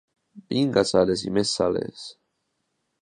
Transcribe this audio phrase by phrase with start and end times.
[0.53, 2.09] Vinga sales i més sales!